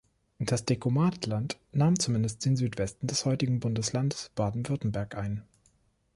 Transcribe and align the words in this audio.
Das 0.39 0.65
Dekumatland 0.65 1.59
nahm 1.73 1.99
zumindest 1.99 2.43
den 2.45 2.57
Südwesten 2.57 3.05
des 3.05 3.23
heutigen 3.25 3.59
Bundeslandes 3.59 4.31
Baden-Württemberg 4.33 5.15
ein. 5.15 5.43